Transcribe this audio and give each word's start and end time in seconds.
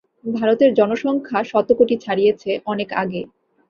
ভারতের 0.31 0.71
জনসংখ্যা 0.73 1.39
শত 1.43 1.67
কোটি 1.71 1.95
ছাড়িয়েছে 1.97 2.51
অনেক 2.65 2.89
আগে। 2.93 3.21